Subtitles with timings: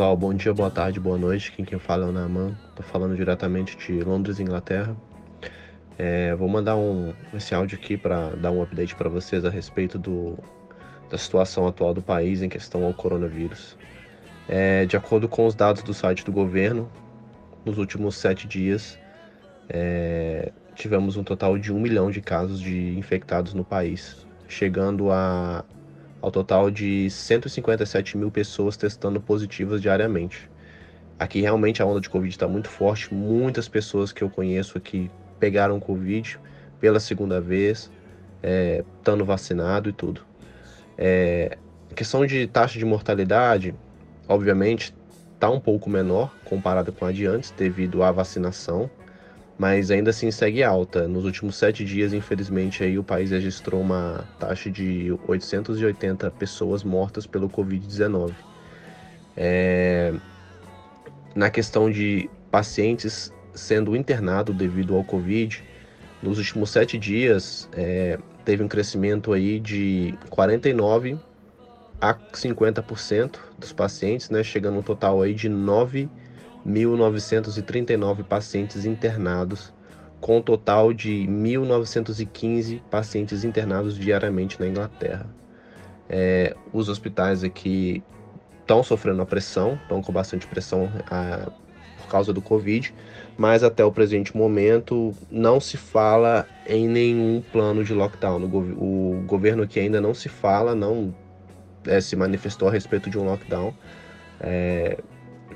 [0.00, 1.52] pessoal, bom dia, boa tarde, boa noite.
[1.52, 4.96] Quem quem fala é o Naman, tô falando diretamente de Londres, Inglaterra.
[5.98, 9.98] É, vou mandar um, esse áudio aqui para dar um update para vocês a respeito
[9.98, 10.38] do,
[11.10, 13.76] da situação atual do país em questão ao coronavírus.
[14.48, 16.90] É, de acordo com os dados do site do governo,
[17.62, 18.98] nos últimos sete dias
[19.68, 25.62] é, tivemos um total de um milhão de casos de infectados no país, chegando a
[26.20, 30.50] ao total de 157 mil pessoas testando positivas diariamente.
[31.18, 35.10] Aqui realmente a onda de Covid está muito forte, muitas pessoas que eu conheço aqui
[35.38, 36.38] pegaram Covid
[36.80, 37.90] pela segunda vez,
[38.42, 40.22] é, estando vacinado e tudo.
[40.96, 41.58] É,
[41.94, 43.74] questão de taxa de mortalidade,
[44.28, 44.94] obviamente,
[45.34, 48.90] está um pouco menor comparada com a de antes, devido à vacinação,
[49.60, 51.06] mas ainda assim segue alta.
[51.06, 57.26] Nos últimos sete dias, infelizmente, aí o país registrou uma taxa de 880 pessoas mortas
[57.26, 58.32] pelo Covid-19.
[59.36, 60.14] É...
[61.34, 65.62] Na questão de pacientes sendo internados devido ao Covid,
[66.22, 68.18] nos últimos sete dias é...
[68.46, 71.18] teve um crescimento aí de 49
[72.00, 76.08] a 50% dos pacientes, né, chegando um total aí de 9
[76.66, 79.72] 1.939 pacientes internados,
[80.20, 85.26] com um total de 1.915 pacientes internados diariamente na Inglaterra.
[86.08, 88.02] É, os hospitais aqui
[88.60, 91.50] estão sofrendo a pressão, estão com bastante pressão a,
[91.98, 92.92] por causa do Covid,
[93.38, 98.44] mas até o presente momento não se fala em nenhum plano de lockdown.
[98.44, 101.14] O, o governo aqui ainda não se fala, não
[101.86, 103.72] é, se manifestou a respeito de um lockdown.
[104.40, 104.98] É,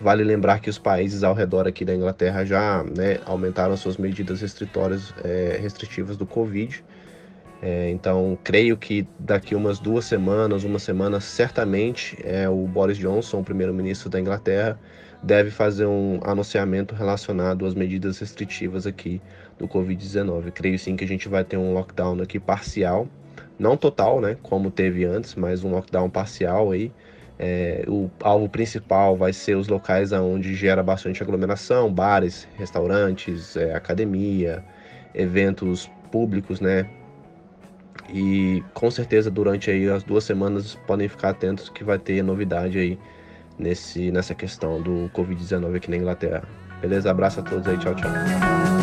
[0.00, 4.40] Vale lembrar que os países ao redor aqui da Inglaterra já né, aumentaram suas medidas
[4.40, 6.84] restritórias é, restritivas do Covid.
[7.62, 13.40] É, então, creio que daqui umas duas semanas, uma semana, certamente é, o Boris Johnson,
[13.40, 14.78] o primeiro-ministro da Inglaterra,
[15.22, 19.22] deve fazer um anunciamento relacionado às medidas restritivas aqui
[19.58, 20.50] do Covid-19.
[20.50, 23.08] Creio sim que a gente vai ter um lockdown aqui parcial,
[23.58, 26.92] não total, né, como teve antes, mas um lockdown parcial aí,
[27.38, 33.74] é, o alvo principal vai ser os locais onde gera bastante aglomeração, bares, restaurantes, é,
[33.74, 34.64] academia,
[35.14, 36.88] eventos públicos, né?
[38.12, 42.78] E com certeza durante aí as duas semanas podem ficar atentos que vai ter novidade
[42.78, 42.98] aí
[43.58, 46.42] nesse, nessa questão do Covid-19 aqui na Inglaterra.
[46.80, 47.10] Beleza?
[47.10, 48.73] Abraço a todos aí, tchau, tchau.